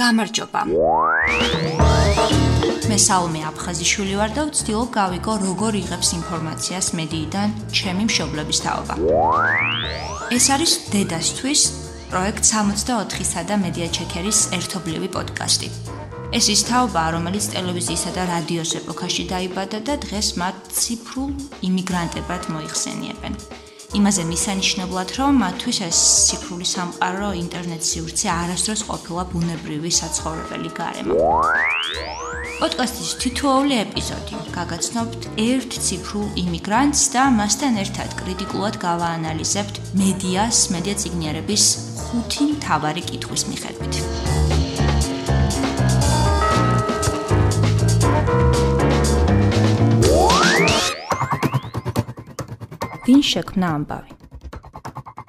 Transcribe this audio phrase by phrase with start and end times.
[0.00, 0.60] გამარჯობა.
[2.90, 8.94] მე საუმე აფხაზიშვილი ვარ და ვცდილობ გავიგო როგორ იღებს ინფორმაციას მედიიდან ჩემი მშობლების თაობა.
[10.34, 11.62] ეს არის დედასთვის
[12.10, 15.68] პროექტ 64-სა და მედია ჩეკერის ერთობლივი პოდკასტი.
[16.38, 21.30] ეს ის თაობა, რომელიც ტელევიზიისა და რადიოს ეპოქაში დაიბადა და დღეს მათ ციფრულ
[21.70, 23.32] იმიგრანტებად მოიხსენიებენ.
[23.94, 31.14] იმაზე მისანიშნებლად, რომ მათთვის ეს ციფრული სამყარო, ინტერნეტ სივრცე არასდროს ყოფილა ბუნებრივი საცხოვრებელი გარემო.
[32.58, 41.64] პოდკასტის თითოეული ეპიზოდი გაგაცნობთ ერთ ციფრულ იმიგრანტს და მასთან ერთად კრიტიკულად გავაანალიზებთ მედიას, მედია ციგნიერების
[42.02, 44.33] ხუთი მთავარი კითხვის მიხედვით.
[53.04, 54.14] ვინ შექმნა ამბავი?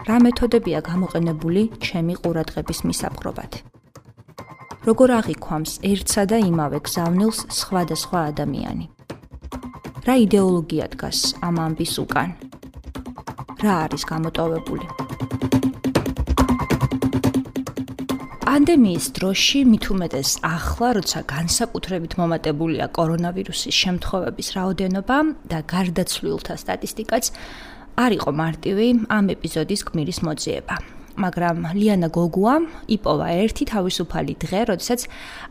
[0.07, 3.57] რა მეთოდებია გამოყენებული ჩემი ყურადღების მისაპყრობად?
[4.87, 8.87] როგორ აღიქვამს ერთსა და იმავე გზავნილს სხვადასხვა ადამიანი?
[10.07, 12.31] რა იდეოლოგია დგას ამ ამბის უკან?
[13.59, 14.87] რა არის გამოტოვებული?
[18.55, 25.17] პანდემიის დროში მithumetes ახლა როცა განსაკუთრებით მომატებულია კორონავირუსის შემთხვევების რაოდენობა
[25.51, 27.23] და გარდაცვლილთა სტატისტიკაც
[27.99, 30.75] არ იყო მარტივი ამ ეპიზოდის გმირის მოძიება.
[31.19, 32.55] მაგრამ ლიანა გოგუა
[32.95, 35.01] იპოვა ერთი თავისუფალი დღე, როდესაც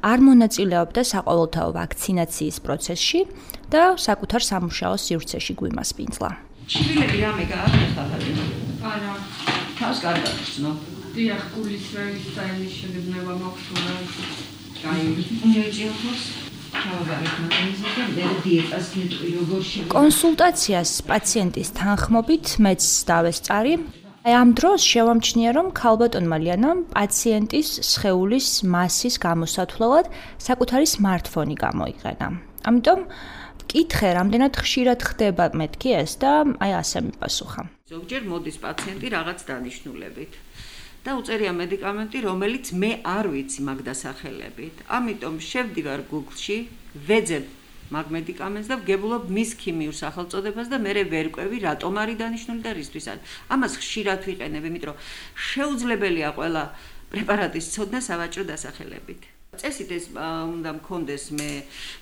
[0.00, 3.20] არ მონაწილეობდა საყოველთაო ვაქცინაციის პროცესში
[3.68, 6.30] და საკუთარ სამუშაო სივრცეში გვიმასპინძლა.
[6.72, 8.32] ჩივილები რამე გააკეთა ხალხი?
[8.80, 9.12] არა.
[9.76, 11.03] თავს კარგად ხსნო.
[11.14, 13.66] დიახ, გულის რაის სტაილის შეგებნება მაქვს
[14.82, 15.04] კაი,
[15.46, 16.22] უნიაჭიოთოს.
[19.94, 23.74] კონსულტაციას პაციენტის თანხმობით მეც დავესწარი.
[24.26, 30.06] აი ამ დროს შევამჩნია, რომ ქალბატონმა ლიანამ პაციენტის სხეულის მასის გამოსათვლელად
[30.46, 32.26] საკუთარი smartphone-ი გამოიყენა.
[32.68, 33.00] ამიტომ
[33.70, 36.32] კითხე, რამდენად ხშირად ხდება მეთქი ეს და
[36.64, 37.62] აი ასე მიპასუხა.
[37.90, 40.32] ზოგჯერ მოდის პაციენტი რაღაც დანიშნულებით.
[41.04, 44.76] და უწერია მედიკამენტი, რომელიც მე არ ვიცი მაგ დასახელებით.
[44.88, 46.56] ამიტომ შევდივარ Google-ში,
[47.08, 47.44] ვეძებ
[47.92, 52.72] მაგ მედიკამენტს და ვგებულობ მის ქიმიურ სახელწოდებას და მე ვერ ყვევი რატომ არის დანიშნული და
[52.80, 53.24] რისთვის არის.
[53.52, 54.98] ამას ხშირად ვიყენებ, იმიტომ რომ
[55.52, 56.62] შეუძლებელია ყველა
[57.12, 59.22] პრეპარატის ცოდნა სავაჭრო დასახელებით.
[59.54, 61.50] წესით ეს უნდა მქონდეს მე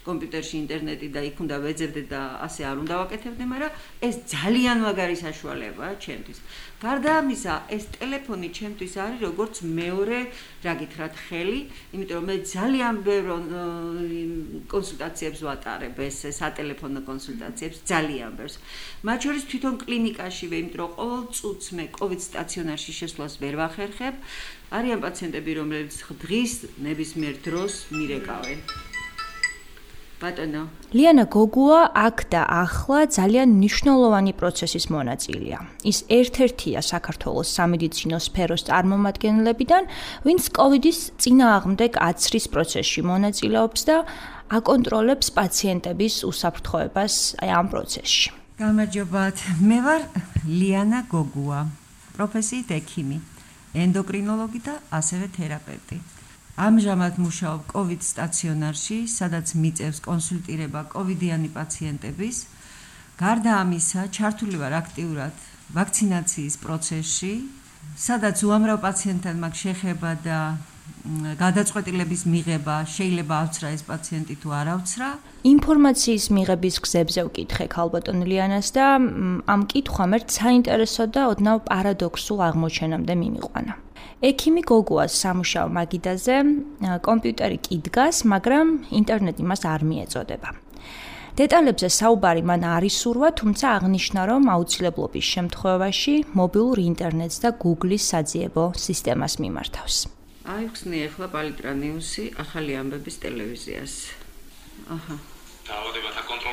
[0.07, 3.73] კომპიუტერში ინტერნეტი და იქ უნდა ვეძებდე და ასე არ უნდა ვაკეთებდე, მაგრამ
[4.09, 6.39] ეს ძალიან მაგარი საშუალებაა ჩემთვის.
[6.83, 10.19] გარდა ამისა, ეს ტელეფონი ჩემთვის არის როგორც მეორე,
[10.67, 11.61] რა გითხრათ, ხელი,
[11.95, 13.27] იმიტომ რომ მე ძალიან ბევრ
[14.73, 18.59] კონსულტაციებს ვატარებ, ეს სატელეფონო კონსულტაციებს ძალიან ბევრს.
[19.07, 24.15] მათ შორის თვითონ კლინიკაშივე, იმიტომ რომ ყოველ წუთს მე COVID სტაციონარში შესვლას ვერ ვახერხებ.
[24.75, 25.95] არიან პაციენტები, რომლებიც
[26.25, 28.92] დღის ნებისმიერ დროს მირეკავენ.
[30.23, 30.63] ბატონო.
[30.95, 35.59] ლიანა გოგუა აქ და ახლა ძალიან მნიშვნელოვანი პროცესის მონაწილეა.
[35.91, 39.83] ის ერთ-ერთია საქართველოს სამედიცინო სფეროს წარმომადგენლებიდან,
[40.27, 43.97] ვინც კოვიდის წინააღმდეგ აცრის პროცესში მონაწილეობს და
[44.59, 48.29] აკონტროლებს პაციენტების უსაფრთხოებას ამ პროცესში.
[48.63, 49.37] გამარჯობათ.
[49.69, 50.01] მე ვარ
[50.47, 51.61] ლიანა გოგუა,
[52.17, 53.19] პროფესიით ექიმი.
[53.73, 55.97] ენდოკრინოლოგი და ასევე თერაპევტი.
[56.57, 62.37] ამჟამად მუშაობ COVID სტაციონარში, სადაც მიწევს კონსულტირება COVID-იანი პაციენტების.
[63.17, 65.35] გარდა ამისა, ჩართული ვარ აქტიურად
[65.73, 67.33] ვაქცინაციის პროცესში,
[67.97, 70.39] სადაც უამრავ პაციენტთან მაქვს შეხება და
[71.41, 75.09] გადაწყვეტილების მიღება შეიძლება ავცრა ეს პაციენტი თუ არ ავცრა.
[75.55, 78.87] ინფორმაციის მიღების გზებზე ვკითხე ქალბატონ ლიანას და
[79.55, 83.73] ამ კითხვამ ერთ საინტერესო და ოდნავ პარადოქსულ აღმოჩენამდე მიმიყვანა.
[84.23, 86.37] ექიმი გოგოას სამუშაო მაგიდაზე
[87.09, 88.67] კომპიუტერი კიდგას, მაგრამ
[89.01, 90.51] ინტერნეტი მას არ მიეწოდება.
[91.33, 98.65] დეტალებზე საუბარი მან არის სურვა, თუმცა აღნიშნა, რომ აუცილებლობის შემთხვევაში მობილურ ინტერნეტს და Google-ის საძიებო
[98.77, 99.97] სისტემას მიმართავს.
[100.43, 103.93] აიხსნე ახლა პალიტრანიუსი ახალი ამბების ტელევიზიას.
[104.93, 105.17] აჰა.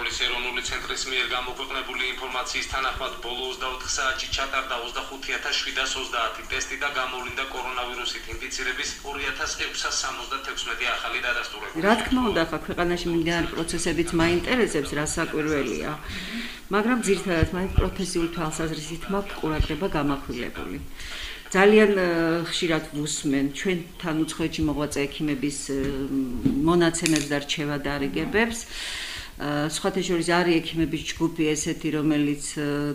[0.09, 7.43] კონტროლის ეროვნული ცენტრის მიერ გამოქვეყნებული ინფორმაციის თანახმად ბოლო 24 საათში ჩატარდა 25730 ტესტი და გამოვლინდა
[7.53, 11.77] კორონავირუსით ინფიცირების 2676 ახალი დადასტურება.
[11.85, 15.91] რა თქმა უნდა, ხა ქვეყანაში მიმდინარე პროცესებიც მაინტერესებს, რა საკვირველია.
[16.73, 20.77] მაგრამ ძირთადად მაინც პროფესიული თვალსაზრისით მაქვს ყურადღება გამახვილებული.
[21.53, 21.91] ძალიან
[22.49, 25.57] ხშირად ვუსმენ ჩვენთან უცხოეთში მოღვაწე ექიმების
[26.69, 28.59] მონაცემებს და რჩევა დარიგებებს
[29.39, 32.43] სხვათა შორის არის ექიმების ჯგუფი ესეთი, რომელიც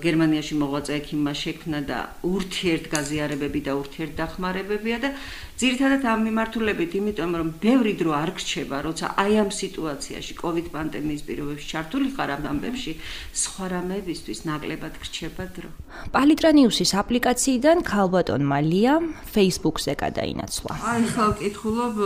[0.04, 5.10] გერმანიაში მოღვაწე ექიმმა შექმნა და ურთიერთგაზიარებები და ურთიერთდახმარებებია და
[5.56, 11.22] ძირითადად ამ მიმართულებით, იმიტომ რომ ბევრი დრო არ გრჩება, როცა აი ამ სიტუაციაში, COVID პანდემიის
[11.24, 12.92] პირობებში ჩართული ხარ ამ ამბებში,
[13.32, 15.68] სხვა რამეებისთვის ნაკლებად გრჩება დრო.
[16.12, 20.72] პალიტრანიუსის აპლიკაციიდან ქალბატონმა ლიამ Facebook-ზე გადაინაცვლა.
[20.92, 21.96] აი ხალ კითხულობ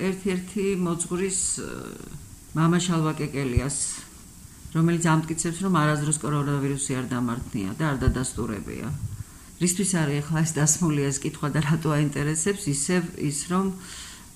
[0.00, 1.40] ერთ-ერთი მოძღვრის
[2.52, 3.76] მამა შალვაკეკელიას,
[4.76, 8.88] რომელიც ამტკიცებს, რომ არასდროს კორონავირუსი არ დამართნია და არ დადასტურებია.
[9.62, 12.66] რისთვის არის ახლა ეს დასმული ეს კითხვა და რატო აინტერესებს?
[12.66, 13.66] ისევ ის რომ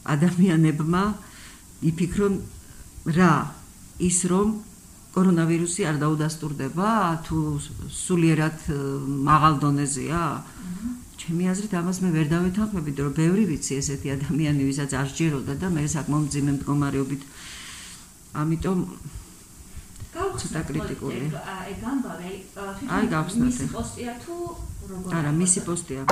[0.06, 1.04] ადამიანებმა
[1.90, 2.34] იფიქრონ
[3.16, 3.34] რა
[4.00, 4.48] ის რომ
[5.16, 6.88] კორონავირუსი არ დაუდასტურდება
[7.26, 7.36] თუ
[7.88, 8.58] სულიერად
[9.28, 10.24] მაღალ დონეზეა.
[11.16, 15.68] ჩემი აზრით ამას მე ვერ დავეთანხმები, რომ ბევრი ვიცი ესეთი ადამიანი, ვისაც არ სჯეროდა და
[15.72, 17.22] მე საკმაოდ ძიმე მდგომარეობით
[18.36, 18.80] ამიტომ
[20.16, 21.20] ცოტა კრიტიკული.
[21.32, 22.30] აი გამბავე,
[22.96, 23.48] აი გავხსნათ.
[23.48, 24.34] მისი პოსტია თუ
[24.90, 25.10] როგორ?
[25.16, 26.02] არა, მისი პოსტია.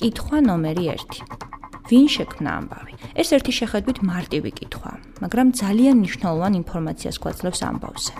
[0.00, 1.22] კითხვა ნომერი 1.
[1.90, 2.94] ვინ შექმნა ამბავი?
[3.20, 4.92] ეს ერთი შეხედვით მარტივი კითხვა,
[5.22, 8.14] მაგრამ ძალიან მნიშვნელოვან ინფორმაციას გვაძლევს ამბავზე.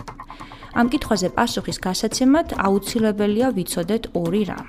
[0.79, 4.67] ამ კითხვაზე პასუხის გასაცემად აუცილებელია ვიცოდეთ ორი რამ.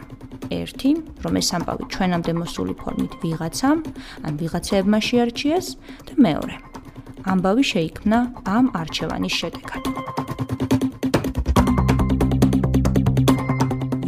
[0.63, 0.91] ერთი,
[1.25, 3.79] რომ ეს ამბავი ჩვენამდე მოსული ფორმით ვიღაცამ,
[4.27, 5.67] ან ვიღაცებმა შეარჩიეს
[6.07, 6.55] და მეორე,
[7.33, 8.19] ამბავი შეიქმნა
[8.57, 9.83] ამ არჩევანის შედეგად.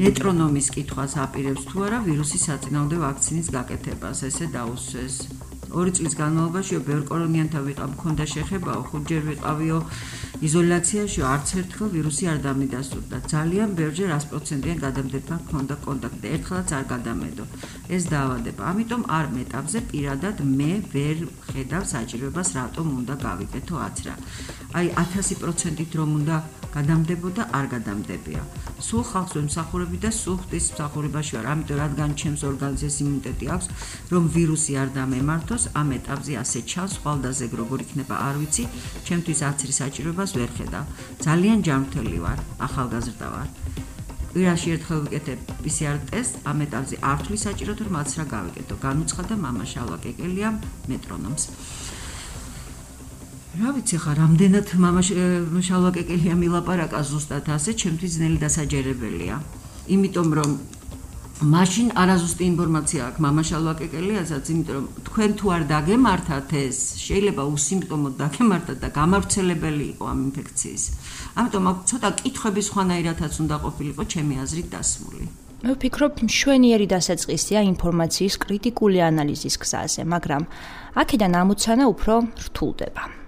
[0.05, 5.15] მეტრონომის კითხვას აპირებს თუ არა ვირუსის საწინააღმდეგო ვაქცინის გაკეთებას, ესე დაუსვეს.
[5.75, 9.79] ორი წლის განმავლობაში ბევრ კორონიანთან ვიყავ, მქონდა შეხებაო, ხუთჯერ ვიყავიო
[10.47, 13.17] იზოლაციაში არც ერთხელ ვირუსი არ დამიდასტურდა.
[13.35, 16.27] ძალიან ბევრჯერ 100%-იან გადამდებთან ჰქონდა კონტაქტი.
[16.35, 17.45] ერთხელაც არ გადამედო.
[17.97, 18.63] ეს დაავადება.
[18.71, 21.17] ამიტომ არ მეტავზე პირადად მე ვერ
[21.51, 24.15] ხედავ საჭიროებას რატომ უნდა გავიკეთო აცრა.
[24.79, 26.37] აი 1000%-ით რომ უნდა
[26.75, 28.43] გადამდებოდა არ გადამდებია.
[28.83, 33.67] სულ ხალხს ვერ მსახურები და სულ ღვთის მსახურებაში ვარ, ამიტომ რადგან ჩემს ორგანიზმს იმუნიტეტი აქვს,
[34.13, 38.65] რომ ვირუსი არ დამემართოს, ამ ეტაპზე ასე ჩავს ხვალდაზეგ როგორ იქნება არ ვიცი,
[39.07, 40.85] ჩემთვის აცრის საჭიროებას ვერ ხედავ.
[41.27, 43.49] ძალიან ჯანმრთელი ვარ, ახალგაზრდა ვარ.
[44.35, 48.75] კვირაში ერთხელ ვიკეთებ PCR ტესტს, ამ ეტაპზე არ თვლის საჭირო თუ რაც რა გავიკეთო.
[48.83, 50.57] განუცხადა მამაშალვა კეკელიამ
[50.91, 51.43] მეტრონომს.
[53.55, 55.03] რა ვიცი ხა რამდენად მამა
[55.63, 59.37] შალვაკეკელია მილაპარაკა ზუსტად ასე ჩემთვის ძნელი დასაჯერებელია.
[59.95, 60.51] იმიტომ რომ
[61.55, 68.15] მაშინ არაზუსტი ინფორმაცია აქვს მამა შალვაკეკელიასაც იმიტომ რომ თქვენ თუ არ დაგემართათ ეს შეიძლება უსიმპტომოდ
[68.25, 70.83] დაგემართათ და გამავრცელებელი იყო ამ ინფექციის.
[71.39, 75.25] ამიტომ აქ ცოტა კითხები სხვანაირადაც უნდა ყოფილიყო ჩემი აზრით დასმული.
[75.63, 80.43] მე ვფიქრობ მშვენიერი დასაწყისია ინფორმაციის კრიტიკული ანალიზის გზაზე მაგრამ
[81.03, 82.15] აქედან ამოცანა უფრო
[82.51, 83.24] რთულდება.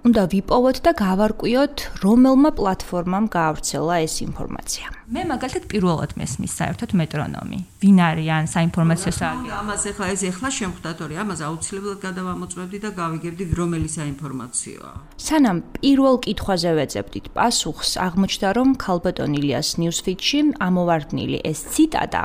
[0.00, 4.86] უნდა ვიპოვოთ და გავარკვიოთ, რომელმა პლატფორმამ გაავრცელა ეს ინფორმაცია.
[5.12, 7.58] მე მაგალითად პირველად მესმის საერთოდ მეტრონომი.
[7.84, 9.52] ვინ არიან საინფორმაციო სააგენტო?
[9.60, 14.90] ამას ახლა ეს ახლა შემხვდათ, ორი ამას აუცილებლად გადავამოწმებდი და გავიგებდი, რომელი საინფორმაციოა.
[15.20, 22.24] სანამ პირველ კითხვაზე ვეძებდით პასუხს, აღმოჩნდა, რომ ქალბატონ ილიას ნიუსფიჩში ამოვარდნილი ეს ციტატა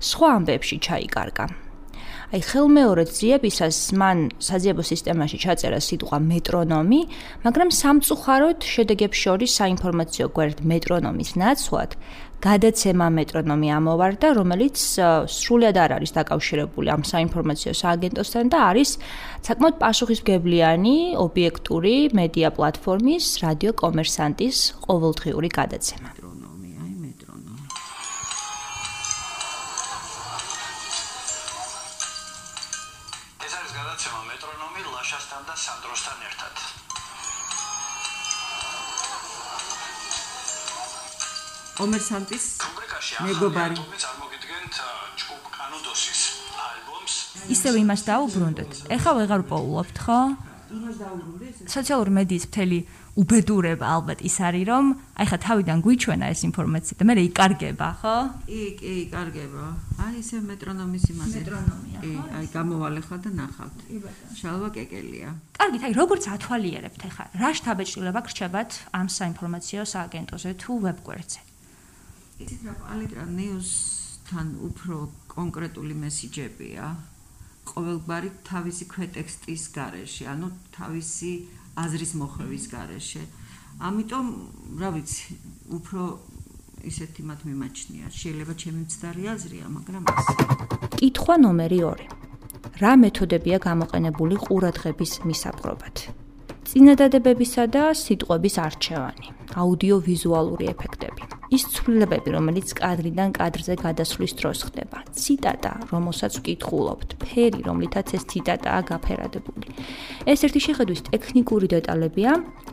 [0.00, 1.69] სხვა ამბებში ჩაიკარგა.
[2.30, 7.00] აი ხელმეორედ ძიებისას მან საძიებო სისტემაში ჩაწერა სიტყვა მეტრონომი,
[7.42, 11.90] მაგრამ სამწუხაროდ შედეგებს შორის საინფორმაციო გვერდ მეტრონომის ნაცვლად
[12.46, 14.78] გადაცემა მეტრონომი ამოვარდა, რომელიც
[15.26, 18.90] სრულად არ არის დაკავშირებული ამ საინფორმაციო სააგენტოსთან და არის
[19.50, 26.29] საკმაოდ პასუხისმგებლიანი ობიექტური მედია პლატფორმის რადიო კომერსანტის ყოველდღიური გადაცემა.
[41.80, 42.44] კომერსანტის
[43.24, 43.76] მეგობარი.
[47.50, 48.72] ისევ იმას დაუბრუნდეთ.
[48.94, 50.20] ეხლა ვეღარ პოულობთ ხო?
[51.66, 52.78] სოციალური მედიის მთელი
[53.20, 54.84] უბედურება ალბათ ის არის რომ
[55.18, 58.16] აი ხა თავიდან გვიჩვენა ეს ინფორმაცია და მე იკარგება ხო?
[58.46, 59.64] კი კი იკარგება.
[60.04, 61.36] აი ესე მეტრონომის იმაზე.
[61.42, 62.22] მეტრონომია ხო?
[62.38, 63.78] აი გამოვალე ხა და ნახავთ.
[64.38, 65.28] შალვა კეკელია.
[65.58, 71.49] კარგით აი როგორც ათვალიერებთ ეხა რა შთაბეჭდილება გრჩებათ ამ საინფორმაციო სააგენტოზე თუ ვებგვერდზე
[72.40, 74.96] იცით რა პალიტრა ნიუსთან უფრო
[75.28, 76.84] კონკრეტული მესიჯებია
[77.70, 81.32] ყოველგვარი თავისი ქვეტექსტის გარეშე, ანუ თავისი
[81.82, 83.22] აზრის მოხევის გარეშე.
[83.88, 84.26] ამიტომ,
[84.80, 85.36] რა ვიცი,
[85.76, 86.00] უფრო
[86.90, 88.06] ისეთი მათ მიმაჩნია.
[88.20, 90.26] შეიძლება ჩემი მცდარი აზრია, მაგრამ ეს.
[91.00, 92.08] კითხვა ნომერი 2.
[92.80, 96.19] რა მეთოდებია გამოყენებული ყურადღების მისაპყრობად?
[96.70, 99.26] წინადადებებისა და სიტყვების არჩევანი,
[99.58, 101.22] აუდიო-ვიზუალური ეფექტები.
[101.50, 104.98] ის ცვლილებები, რომელიც კადრიდან კადრზე გადასვლის დროს ხდება.
[105.10, 109.66] ციტატა, რომელსაც ვკითხულობთ, ფერი, რომლითაც ეს ციტატაა გაფერადებული.
[110.30, 112.32] ეს ერთი შეხედვის ტექნიკური დეტალებია,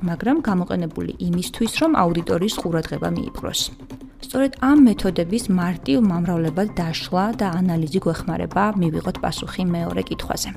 [0.09, 3.61] მაგრამ გამოყენებული იმისთვის, რომ აუდიტორიის ყურადღება მიიპყროს.
[4.21, 10.49] სწორედ ამ მეთოდების მარტივ მომრავლებად დაშლა და ანალიზი გვეხმარება მივიღოთ პასუხი მეორე კითხვაზე.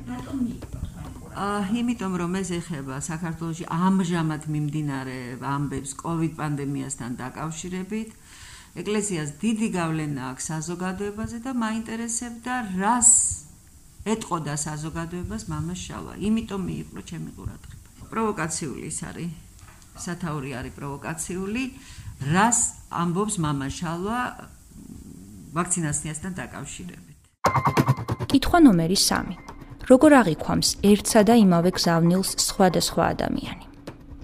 [1.41, 8.09] იმიტომ რომ ეს ეხება საქართველოში ამჟამად მიმდინარე ამბებს COVID პანდემიასთან დაკავშირებით,
[8.77, 13.11] ეკლესიას დიდი გავლენა აქვს საზოგადოებაზე და მაინტერესებდა რას
[14.05, 16.13] ეტყოდა საზოგადოებას მამა შავა.
[16.29, 18.05] იმიტომ მიიყრო ჩემი ყურადღება.
[18.13, 19.33] პროვოკაციული ის არის.
[20.05, 21.63] სათაური არის პროვოკაციული.
[22.35, 22.59] რას
[23.03, 24.19] ამბობს მამა შალვა
[25.57, 27.17] ვაქცინაციასთან დაკავშირებით?
[28.29, 29.50] კითხვა ნომერი 3
[29.91, 33.65] როგორ აღიქვამს ერთსა და იმავე გზავნილს სხვადასხვა ადამიანი?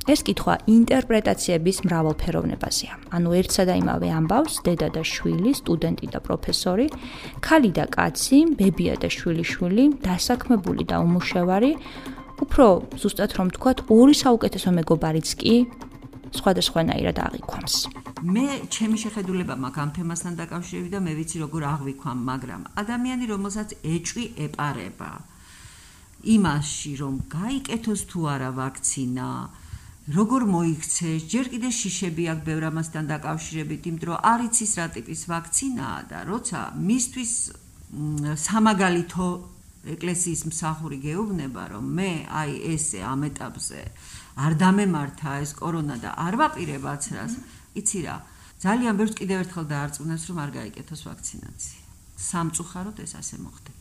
[0.07, 2.95] ეს კითხვა ინტერპრეტაციების მრავალფეროვნებაზეა.
[3.11, 6.87] ანუ ერთსა და იმავე ამბავს დედა და შვილი, სტუდენტი და პროფესორი,
[7.43, 11.73] ქალი და კაცი, ბებია და შვილიშვილი, დასაქმებული და უმუშევარი,
[12.47, 12.67] უფრო
[13.03, 15.55] ზუსტად რომ ვთქვათ, ორი საუკეთესო მეგობარიც კი
[16.31, 17.75] სხვადასხვანაირად აღიქვამს.
[18.23, 23.69] მე ჩემი შეხედულება მაქვს ამ თემასთან დაკავშირებით და მე ვიცი როგორ აღვიქვამ, მაგრამ ადამიანი რომელსაც
[23.83, 25.11] ეჭვი ეპარება
[26.35, 29.29] იმაში რომ გაიკეთოს თუ არა ვაქცინა,
[30.17, 35.23] როგორ მოიქცე, ჯერ კიდე შიშები აქვს ბევრ ამასთან დაკავშირებით, იმ დრო არ იცის რა ტიპის
[35.31, 37.33] ვაქცინაა და როცა მისთვის
[38.47, 39.29] სამაგალითო
[39.97, 43.83] ეკლესიის მსახური გეუბნება, რომ მე აი ესე ამ ეტაპზე
[44.47, 47.33] არ დამემართა ეს კორონა და არ ვაპირებ აცრას,
[47.79, 48.17] იცი რა,
[48.63, 51.81] ძალიან ბევრს კიდევ ერთხელ დაარწმუნებს, რომ არ გაიკეთოს ვაქცინაცია.
[52.17, 53.76] სამწუხაროდ ეს ასე მოხდება.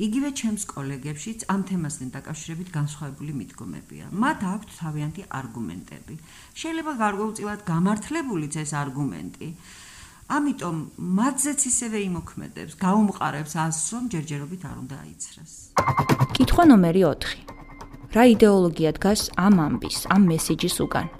[0.00, 4.06] იგივე ჩემს კოლეგებშიც ამ თემასთან დაკავშირებით განსხვავებული მიდგომებია.
[4.16, 6.14] მათ აქვთ თავიანთი არგუმენტები.
[6.60, 9.48] შეიძლება გარკვეულწილად გამართლებულიც ეს არგუმენტი.
[10.30, 10.76] ამიტომ
[11.20, 15.52] მათზეც ისევე იმოქმედებს, გაუმყარებს ასს, რომ ჯერჯერობით არ უნდა აიცრას.
[16.38, 17.36] კითხვა ნომერი 4.
[18.14, 21.19] რა იდეოლოგია დგას ამ ამბის, ამ მესიჯის უკან?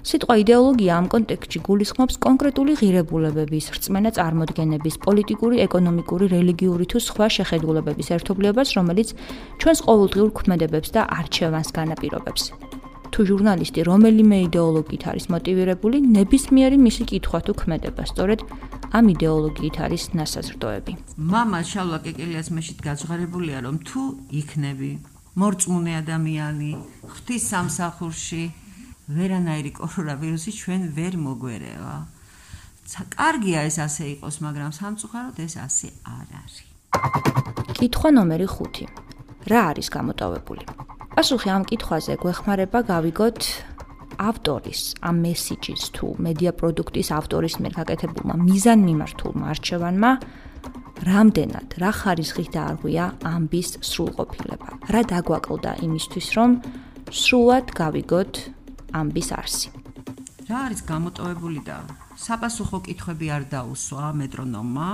[0.00, 8.08] სიტყვა იდეოლოგია ამ კონტექსტში გულისხმობს კონკრეტული ღირებულებების, რწმენა წარმოდგენების, პოლიტიკური, ეკონომიკური, რელიგიური თუ სხვა შეხედულებების
[8.16, 9.08] ერთობლიობას, რომელიც
[9.60, 12.42] ჩვენს ყოველდღიურ ქმედებებს და არჩევანს განაპირობებს.
[13.10, 18.40] თუ ჟურნალისტი რომელიმე идеოლოგიით არის мотивирებული, ნებისმიერი მისი კითხვა თუ ქმედება სწორედ
[18.96, 20.92] ამ идеოლოგიით არის ნასაზრდოები.
[21.18, 24.00] мама შალვა კეკელიას მეშით გაჟღარებულია, რომ თუ
[24.40, 24.90] იქნები
[25.40, 26.70] მორწმუნე ადამიანი,
[27.06, 28.42] ღვთის სამსახურში,
[29.10, 31.96] ვერანაირი კორონავირუსი ჩვენ ვერ მოგვერევა.
[33.14, 36.56] კარგია ეს ასე იყოს, მაგრამ სამწუხაროდ ეს ასე არ არის.
[37.78, 38.86] კითხვა ნომერი 5.
[39.50, 40.64] რა არის გამოტოვებული?
[41.14, 43.40] პასუხი ამ კითხვაზე გვეხმარება გავიგოთ
[44.20, 50.10] ავტორის, ამ მესიჯის თუ მედია პროდუქტის ავტორის მიერ გაკეთებულმა მიზანმიმართულმა არჩევანმა
[51.00, 54.68] რამდენად რა ხარისხით დაარღვია ამბის სრულყოფილება.
[54.92, 56.50] რა დაგვაკლდა იმისთვის, რომ
[57.10, 58.32] სრულად გავიგოთ
[58.92, 59.68] ამბის არსი.
[60.50, 61.76] რა არის გამოტოვებული და
[62.18, 64.88] საპასუხო კითხვები არ დაუსვა მეტრონომმა?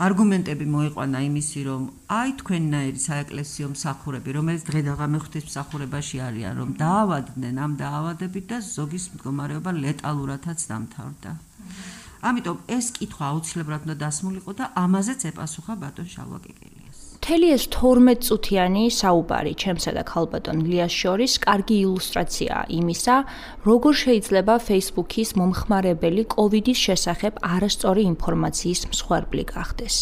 [0.00, 1.82] არგუმენტები მოიყვანა იმისი, რომ
[2.16, 8.44] აი თქვენნაირი საეკლესიო მსახურები, რომელიც დღე და ღამე ღვთის მსახურებაში არიან, რომ დაავადდნენ ამ დაავადებით
[8.52, 11.32] და ზოგის მდგომარეობა ლეტალურადაც დამთავრდა.
[12.20, 16.79] ამიტომ ეს კითხვა აუცილებლად უნდა დასმულიყო და ამაზეც ეპასუხა ბატონ შალვაკიკელი.
[17.20, 23.16] მთელი ეს 12 წუთიანი საუბარი ჩემსა და ქალბატონ ლიას შორის კარგი ილუსტრაციაა იმისა,
[23.68, 29.96] როგორ შეიძლება Facebook-ის მომხმარებელი COVID-ის შესახებ არასწორი ინფორმაციის მსხვერპლი გახდეს.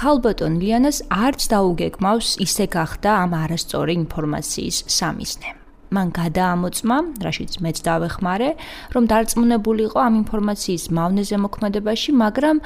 [0.00, 5.59] ქალბატონ ლიანას არც დაუგეგმავს ისე გახდა ამ არასწორი ინფორმაციის სამიზნე.
[5.90, 8.50] მან გადაამოწმა, რაშიც მეც დავეხმარე,
[8.94, 12.56] რომ დარწმუნებულიყო ამ ინფორმაციის მავნეზე მოქმედებაში, მაგრამ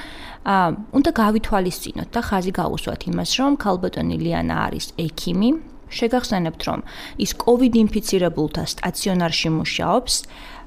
[0.45, 5.51] აა უნდა გავითვალისწინოთ და ხაზი გაუსვათ იმას, რომ ქალბატონი ლიანა არის ექიმი.
[5.95, 6.81] შეგახსენებთ, რომ
[7.25, 10.15] ის COVID ინფიცირებულთა სტაციონარში მუშაობს.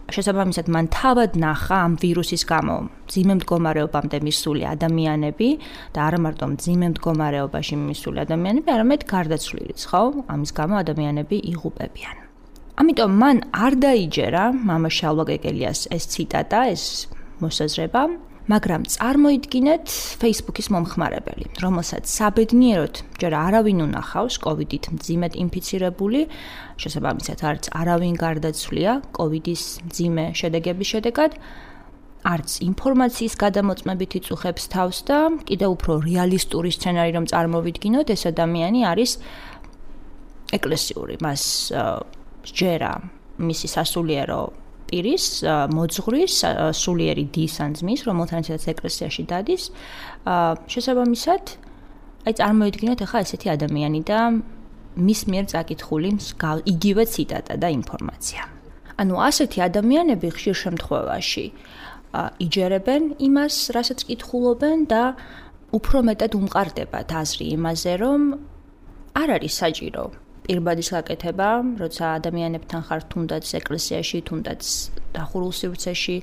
[0.08, 2.76] შესაბამისად, მან თავად ნახა ამ ვირუსის გამო
[3.12, 5.50] ძიმე მდგომარეობამდე მისული ადამიანები
[5.92, 10.04] და არა მარტო ძიმე მდგომარეობაში მისული ადამიანები, არამედ გარდაცვლილიც, ხო?
[10.32, 12.27] ამის გამო ადამიანები იღუპებიან.
[12.78, 16.84] ამიტომ მან არ დაიჯერა მამა შალვა გეგელიას ეს ციტატა, ეს
[17.42, 18.02] მოსაზრება,
[18.54, 19.86] მაგრამ წარმოიდგინეთ
[20.22, 26.22] Facebook-ის მომხმარებელი, რომელსაც საბედნიეროდ ჯერ არავინ უნახავს COVID-ით მძიმედ ინფიცირებული,
[26.78, 31.32] შესაბამისად არც არავინ გარდაცვლია COVID-ის მძიმე შედეგების შედეგად,
[32.30, 35.20] არც ინფორმაციის გადამოწმებით იწუხებს თავს და
[35.50, 39.12] კიდევ უფრო რეალისტური სცენარი რომ წარმოვიდგინოთ, ეს ადამიანი არის
[40.54, 41.44] ეკლესიური, მას
[42.54, 42.94] ჯერა
[43.38, 44.42] მისი სასულიერო
[44.88, 45.26] პირის
[45.76, 46.36] მოძღვრის
[46.80, 49.64] სულიერი დის ან ძმის, რომელთანაც ეკლესიაში დადის,
[50.72, 51.44] შესაბამისად,
[52.28, 54.20] აი წარმოიდგინეთ ახლა ესეთი ადამიანი და
[54.98, 56.10] მის მიერ წაკითხული
[56.74, 58.42] იგივე ციტატა და ინფორმაცია.
[58.98, 61.46] ანუ ასეთი ადამიანები ხშირ შემთხვევაში
[62.46, 65.04] იჯერებენ იმას, რასაც კითხულობენ და
[65.78, 68.22] უფრო მეტად უმყარდებათ აზრი იმაზე, რომ
[69.22, 70.04] არ არის საჭირო
[70.48, 71.50] პირბადის გაკეთება,
[71.82, 74.62] როცა ადამიანებთან ხარ თუნდაც ეკლესიაში, თუნდაც
[75.16, 76.18] დახურულ სივრცეში,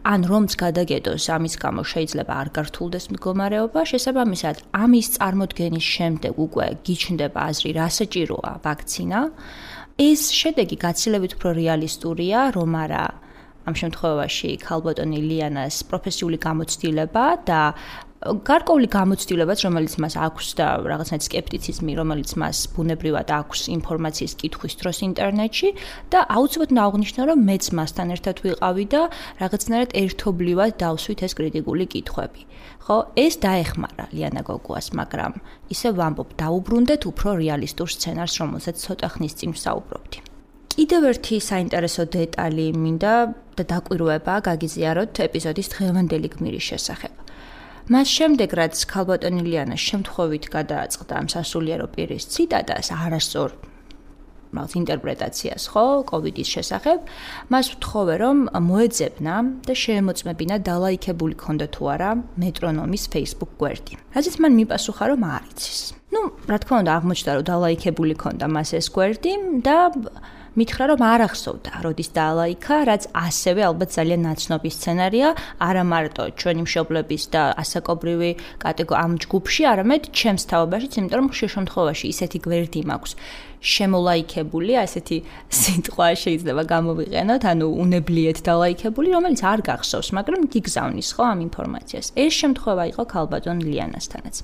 [0.00, 7.40] ან რომც გადაგედოს ამის გამო შეიძლება არ გართულდეს მდგომარეობა, შესაბამისად, ამის წარმოქმნის შემდეგ უკვე გიჩნდება
[7.52, 9.20] აზრი, რა საჭიროა ვაქცინა.
[10.00, 13.04] ეს შედეგი გაცილებით უფრო რეალისტურია, რომ არა
[13.68, 17.60] ამ შემთხვევაში ქალბატონი ლიანას პროფესიული გამოცდილება და
[18.20, 24.98] გარკვეული გამოცდილებაც, რომელიც მას აქვს და რაღაცნაირ скеპტიციზმი, რომელიც მას ბუნებრივად აქვს ინფორმაციის კითხვის დროს
[25.08, 25.68] ინტერნეტში
[26.12, 29.02] და აუცილებლად აღნიშნა, რომ მეც მასთან ერთად ვიყავი და
[29.40, 32.40] რაღაცნაირად ერთობლივად დავსვით ეს კრიტიკული კითხვები.
[32.84, 35.32] ხო, ეს დაეხმარა ლიანა გოგუას, მაგრამ
[35.72, 40.29] ისე ვამბობ, დაუბრუნდეთ უფრო რეალისტურ სცენარს, რომელზეც ცოტა ხნის წინ ვსაუბრობდი.
[40.70, 43.14] კიდევ ერთი საინტერესო დეტალი მინდა
[43.58, 47.12] და დაკვირვება გაგიზიაროთ ეპიზოდის დღევანდელი გმირის შესახებ.
[47.90, 53.50] მას შემდეგ რაც ქალბატონი ლიანა შემთხვევით გადააწყდა ამ სასულიერო პირის ციტატას არასწორ
[54.54, 56.98] მას ინტერპრეტაციას ხო კოვიდის შესახებ
[57.54, 59.34] მას ვთხოვე რომ მოეძებნა
[59.66, 62.10] და შეემოწმებინა დალაიქებული კონდა თუ არა
[62.42, 65.80] მეტრონომის Facebook გვერდი რაზეც მან მიპასუხა რომ არ იცის
[66.14, 69.32] ну რა თქმა უნდა აღმოჩნდა რომ დალაიქებული კონდა მას ეს გვერდი
[69.66, 69.76] და
[70.58, 75.28] მითხრა რომ არ ახსოვდა როდის დაალაიქა, რაც ასევე ალბათ ძალიან ნაცნობი სცენარია,
[75.62, 81.50] არა მარტო ჩვენი მშობლების და ასაკობრივი კატეგორია ამ ჯგუფში, არამედ ჩემს თაობაშიც, იმიტომ რომ ხშირ
[81.54, 83.12] შემთხვევაში ისეთი გვერდი მაქვს
[83.60, 85.16] შემოლაიქებული, ასეთი
[85.60, 92.06] სიტყვა შეიძლება გამოვიყენოთ, ანუ უნებლიეთ დალაიქებული, რომელიც არ გახსოვს, მაგრამ გიგზავნის ხო ამ ინფორმაციას.
[92.16, 94.34] ეს შემთხვევა იყო ქალბატონ ლიანასთანაც.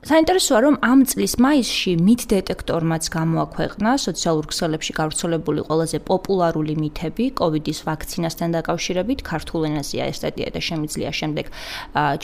[0.00, 7.80] საინტერესოა რომ ამ წლის მაისში მით დეტექტორმაც გამოაქვეყნა სოციალურ ქსელებში გავრცელებული ყველაზე პოპულარული მითები კოვიდის
[7.84, 11.52] ვაქცინასთან დაკავშირებით ქართულ ენაზეა ეს სტატია და შემიძლია შემდეგ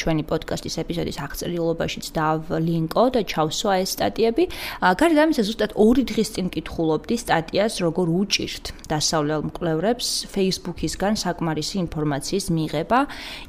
[0.01, 4.45] ჩვენი პოდკასტის ეპიზოდის აღწერილობაშიც დავლინკო და ჩავსვა ეს სტატიები.
[4.81, 12.47] გარდა ამისა ზუსტად ორი დღის წინ კითხულობდი სტატიას როგორ უჭირთ დასავლელ მკვლევრებს Facebook-ისგან საკმარისი ინფორმაციის
[12.57, 13.01] მიღება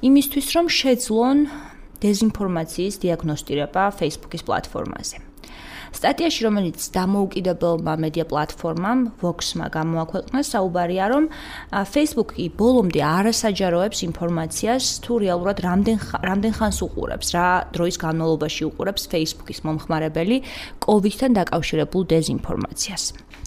[0.04, 1.38] იმისთვის რომ შეძლონ
[2.04, 5.18] დეზინფორმაციის დიაგნოსტირება Facebook-ის პლატფორმაზე.
[5.88, 11.24] სტატიაში, რომელიც დამოუკიდებელმა მედია პლატფორმამ Vox-მა გამოაქვეყნა, საუბარია, რომ
[11.94, 19.60] Facebook-ი ბოლომდე არასაჯაროებს ინფორმაციას თუ რეალურად რამდენ რამდენ ხანს უყურებს, რა დროის განმავლობაში უყურებს Facebook-ის
[19.64, 20.38] მომხმარებელი
[20.84, 23.04] COVID-თან დაკავშირებულ დეზინფორმაციას.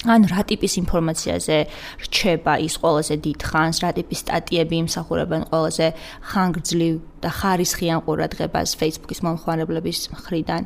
[0.09, 1.57] ან რა ტიპის ინფორმაციაზე
[2.09, 5.87] რჩება ის ყველაზე დიდ ხანს, რა ტიპის სტატიები იმსახურებენ ყველაზე
[6.25, 10.63] ხანგრძლივ და ხარისხიან ყურადღებას Facebook-ის მომხმარებლების მხრიდან.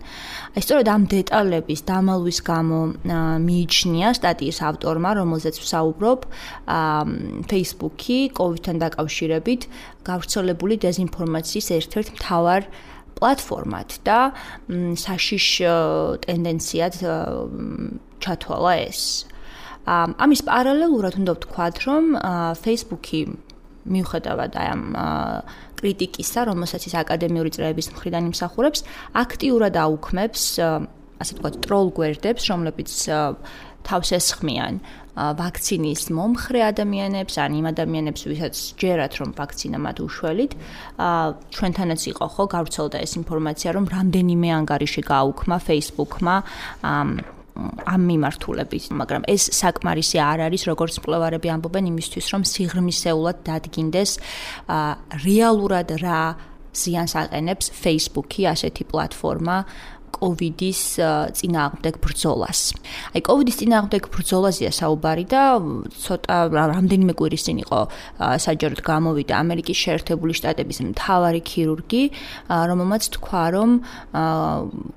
[0.55, 2.79] აი სწორედ ამ დეტალების დამალვის გამო
[3.43, 6.21] მიიჩნია სტატიის ავტორმა, რომელზეც ვსაუბრობ,
[7.51, 9.62] Facebook-ი COVID-თან დაკავშირებით
[10.07, 12.62] გავრცელებული დეზინფორმაციის ერთ-ერთ მთავარ
[13.19, 14.19] პლატფორმად და
[15.05, 15.49] საშიშ
[16.27, 16.95] ტენდენციად
[18.23, 19.01] ჩათვალა ეს.
[19.87, 22.05] ამის პარალელურად უნდა ვთქვათ, რომ
[22.64, 23.21] Facebook-ი
[23.85, 24.83] მიუხედავად აი ამ
[25.85, 28.81] კრიტიკისა, რომელსაც ის აკადემიური წრეების მხრიდან იმსახურებს,
[29.20, 30.42] აქტიურად აუქმებს,
[31.20, 32.90] ასე ვთქვათ, ტროლ გვერდებს, რომლებიც
[33.85, 34.75] თავს ესხმიან.
[35.14, 40.53] ვაქცინის მომხრე ადამიანებს, ან იმ ადამიანებს, ვისაც ჯერათ რომ ვაქცინა მათ უშველით,
[41.55, 46.37] ჩვენთანაც იყო ხო გავრცელდა ეს ინფორმაცია, რომ რამდენიმე ანგარიში გააუქმა Facebook-მა
[47.55, 54.11] ამ მიმართულებით, მაგრამ ეს საკმარისი არ არის, როგორც მკვლევარები ამბობენ იმისთვის, რომ სიღრმისეულად დადგინდეს
[55.23, 56.23] რეალურად რა
[56.75, 59.59] ზიანს აყენებს Facebook-ი, ასეთი პლატფორმა
[60.14, 60.81] კოვიდის
[61.38, 62.61] წინააღმდეგ ბრძოლას.
[63.14, 65.42] აი კოვიდის წინააღმდეგ ბრძოლაზეა საუბარი და
[66.05, 67.81] ცოტა რამდენიმე კვირის წინ იყო
[68.46, 72.03] საჯაროდ გამოვიდა ამერიკის შეერთებული შტატების მთავარი ქირურგი,
[72.50, 73.70] რომელმაც თქვა, რომ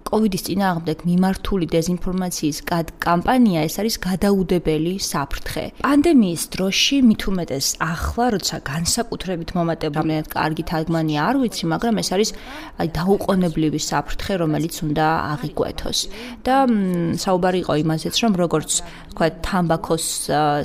[0.08, 2.58] კოვიდის წინააღმდეგ მიმართული დეзинფორმაციის
[3.08, 5.66] კამპანია ეს არის გადაუდებელი საფრთხე.
[5.84, 12.30] პანდემიის დროში მით უმეტეს ახლა, როცა განსაკუთრებით მომატებული კარგი თარგმანი არ ვიცი, მაგრამ ეს არის
[12.82, 16.00] აი დაუყოვნებლივი საფრთხე, რომელიც უნდა უნდა აღიკვეთოს
[16.44, 16.56] და
[17.24, 18.72] საუბარი იყო იმაზეც რომ როგორც
[19.16, 20.06] თქვა თამბაქოს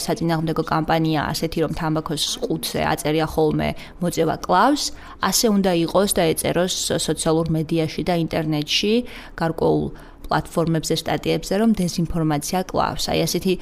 [0.03, 3.69] საწინააღმდეგო კამპანია ასეთი რომ თამბაქოს ყუთზე აწერია ხოლმე
[4.03, 4.83] მოწევა კლავს
[5.23, 6.75] ასე უნდა იყოს და ეწეროს
[7.07, 8.93] სოციალურ მედიაში და ინტერნეტში
[9.39, 9.85] გარკვეულ
[10.33, 13.05] პლატფორმებზე, სტატიებზე, რომ დეзинფორმაცია კლავს.
[13.13, 13.53] აი ასეთი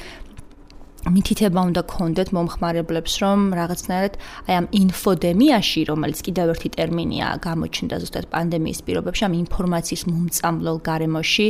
[1.08, 8.26] მითითება უნდა კონდეთ მომხმარებლებს, რომ რაღაცნაირად აი ამ ინფოდემიაში, რომელიც კიდევ ერთი ტერმინია, გამოჩნდა ზუსტად
[8.28, 11.46] პანდემიის პირობებში, ამ ინფორმაციის მომწამლელ გარემოში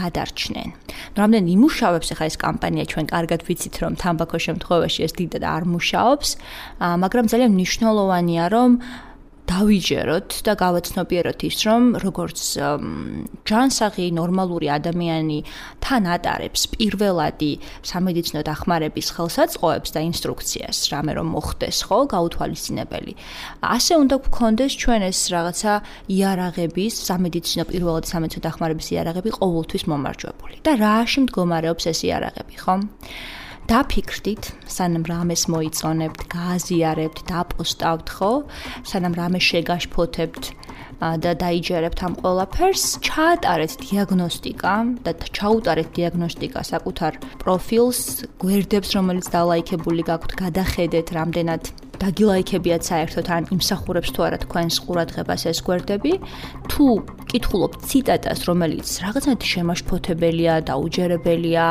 [0.00, 0.68] გადარჩნენ.
[1.12, 5.62] ნუ რამდენი იმუშავებს ახლა ეს კამპანია, ჩვენ კარგად ვიცით, რომ თამბაქოს შემთხვევაში ეს დიდად არ
[5.68, 6.28] მუშაობს,
[6.80, 8.70] მაგრამ ძალიან მნიშვნელოვანია, რომ
[9.46, 12.38] დავიჯეროთ და გავაცნობიეროთ ის, რომ როგორც
[13.46, 15.38] ჯანსაღი ნორმალური ადამიანი
[15.80, 17.50] თან ატარებს პირველადი
[17.86, 23.12] სამედიცინო დახმარების ხელსაწყოებს და ინსტრუქციას, რამე რომ მოხდეს, ხო, გაუთვალისწინებელი.
[23.62, 25.72] ასე უნდა გქონდეს ჩვენ ეს რაღაცა
[26.10, 30.54] იარაღების, სამედიცინო პირველადი სამედიცინო დახმარების იარაღები ყოველთვის მომარჯვებული.
[30.66, 32.74] და რაში მდგომარეობს ეს იარაღები, ხო?
[33.66, 38.30] დაფიქრდით, სანამ რამეს მოიწონებთ, გააზიარებთ, დაპოსტავთ, ხო?
[38.86, 40.44] სანამ რამე შეგაშფოთებთ
[41.24, 48.00] და დაიჯერებთ ამ ყველაფერს, ჩაატარეთ დიაგნოსტიკა და ჩაუტარეთ დიაგნოსტიკა საკუთარ პროფილს,
[48.38, 51.62] გვერდებს, რომელიც დალაიქებული გაქვთ, გადახედეთ რამდენად
[52.00, 56.12] დაგილაიქებიათ საერთოდ ან იმსახურებს თუ არა თქვენს ყურადღებას ეს გვერდები
[56.70, 56.86] თუ
[57.32, 61.66] კითხულობთ ციტატას რომელიც რაღაცნაირად შემაშფოთებელია დაუჯერებელია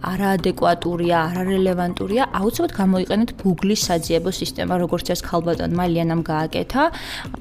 [0.00, 6.82] არაადეკვატურია არარელევანტურია აუცილებლად გამოიყენეთ Google-ის საძიებო სისტემა როგორც ეს ქალბატონ მალიანამ გააკეთა.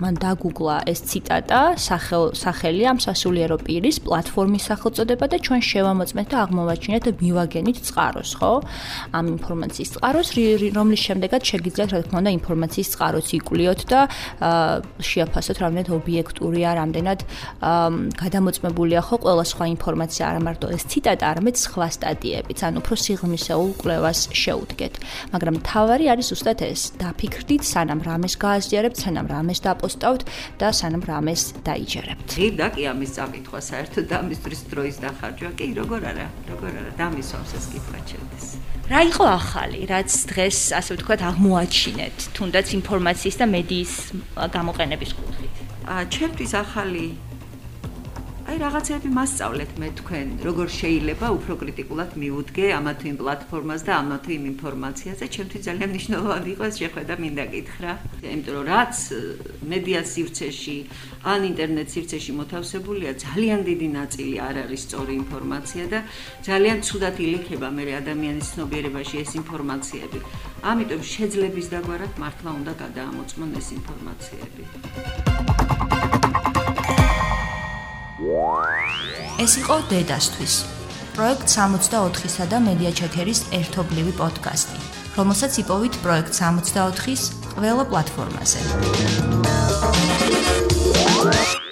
[0.04, 7.04] მან დაგუგლა ეს ციტატა სახელი ამ სასულიერო პირის პლატფორმის სახელწოდება და ჩვენ შევამოწმეთ და აღმოვაჩინეთ
[7.24, 8.54] მივაგენით წყაროს ხო?
[9.15, 10.30] ამ ინფორმაციის წყაროს
[10.78, 14.00] რომლის შემდეგაც შეგიძლიათ რა თქმა უნდა ინფორმაციის წყაროც იკვლიოთ და
[15.10, 17.19] შეაფასოთ რამდენად ობიექტურია, რამდენად
[18.19, 19.15] გადამოწმებულია ხო?
[19.24, 21.88] ყველა სხვა ინფორმაცია, არა მარტო ეს ციტატა, არამედ სხვა
[22.50, 24.94] სტატიებიც, ან უფრო სიღრმისეულ კვლევას შეუდგეთ.
[25.34, 30.22] მაგრამ თავარი არის უბრალოდ ეს, დაფიქრდით, სანამ რამეს გააზიარებთ, სანამ რამეს დაპოსტავთ
[30.58, 32.28] და სანამ რამეს დაიჯერებთ.
[32.34, 37.52] ღირდა კი ამის წამითქვა საერთოდ და ამის დროის დახარჯვა კი როგორ არა, როგორ არა, დამისვავს
[37.54, 38.46] ეს კითხვა ჩემთვის.
[38.90, 43.94] რა იყო ახალი, რაც დღეს ასე ვთქვათ აღმოაჩინეთ, თუნდაც ინფორმაციის და მედიის
[44.34, 45.54] გამოყენების კუთხით?
[45.90, 47.06] აა, ჩემთვის ახალი
[48.50, 53.94] აი რაღაცები მასწავლეთ მე თქვენ როგორ შეიძლება უფრო კრიტიკულად მიუდგე ამა თუ იმ პლატფორმას და
[54.02, 55.26] ამა თუ იმ ინფორმაციაზე.
[55.36, 57.92] ჩემთვის ძალიან მნიშვნელოვანი იყო ეს შეხვედრა მინდა გითხრა.
[58.26, 58.96] იმიტომ რომ რაც
[59.70, 60.78] მედია სივრცეში
[61.30, 66.00] ან ინტერნეტ სივრცეში მოთავსებულია ძალიან დიდი ნაწილი არ არის სწორი ინფორმაცია და
[66.50, 70.20] ძალიან ცუდად ილექება მე ადამიანის ცნობიერებაში ეს ინფორმაციები.
[70.66, 75.88] ამიტომ შეძლების დაგვარად მართლა უნდა გადაამოწმონ ეს ინფორმაციები
[79.39, 80.56] ეს იყო დედასთვის
[81.15, 84.80] პროექტ 64-სა და მედია ჩეკერის ერთობლივი პოდკასტი,
[85.20, 87.24] რომელსაც იპოვით პროექტ 64-ის
[87.56, 88.60] ყველა პლატფორმაზე.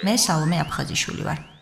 [0.04, 1.57] მე სალომე აფხაზიშვილი ვარ.